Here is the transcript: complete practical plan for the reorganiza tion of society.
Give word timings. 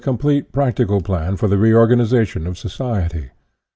complete 0.01 0.51
practical 0.51 0.99
plan 0.99 1.37
for 1.37 1.47
the 1.47 1.57
reorganiza 1.57 2.25
tion 2.27 2.47
of 2.47 2.57
society. 2.57 3.29